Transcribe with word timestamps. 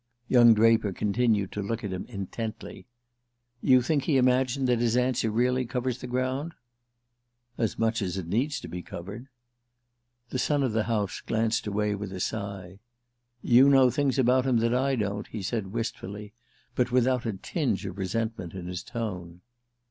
Young 0.27 0.55
Draper 0.55 0.93
continued 0.93 1.51
to 1.51 1.61
look 1.61 1.83
at 1.83 1.93
him 1.93 2.07
intently. 2.07 2.87
"You 3.61 3.83
think 3.83 4.05
he 4.05 4.17
imagined 4.17 4.67
that 4.67 4.79
his 4.79 4.97
answer 4.97 5.29
really 5.29 5.63
covers 5.63 5.99
the 5.99 6.07
ground?" 6.07 6.55
"As 7.55 7.77
much 7.77 8.01
as 8.01 8.17
it 8.17 8.25
needs 8.25 8.59
to 8.61 8.67
be 8.67 8.81
covered." 8.81 9.27
The 10.29 10.39
son 10.39 10.63
of 10.63 10.71
the 10.73 10.85
house 10.85 11.21
glanced 11.23 11.67
away 11.67 11.93
with 11.93 12.11
a 12.11 12.19
sigh. 12.19 12.79
"You 13.43 13.69
know 13.69 13.91
things 13.91 14.17
about 14.17 14.45
him 14.47 14.57
that 14.57 14.73
I 14.73 14.95
don't," 14.95 15.27
he 15.27 15.43
said 15.43 15.67
wistfully, 15.67 16.33
but 16.73 16.91
without 16.91 17.27
a 17.27 17.33
tinge 17.33 17.85
of 17.85 17.99
resentment 17.99 18.55
in 18.55 18.65
his 18.65 18.81
tone. 18.81 19.41